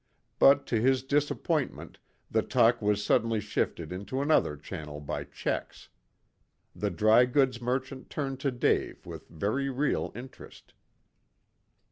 [0.39, 1.99] But, to his disappointment,
[2.31, 5.89] the talk was suddenly shifted into another channel by Checks.
[6.75, 10.73] The dry goods merchant turned to Dave with very real interest.